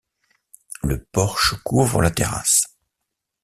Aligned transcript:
le 0.81 1.03
porche 1.11 1.61
couvre 1.63 2.01
la 2.01 2.09
terrasse 2.09 2.75